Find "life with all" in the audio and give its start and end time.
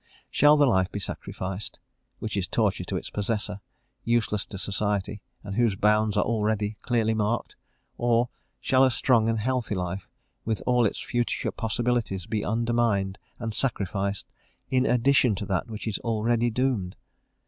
9.75-10.87